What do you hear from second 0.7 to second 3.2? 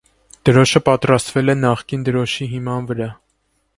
պատրաստվել է նախկին դրոշի հիման վրա։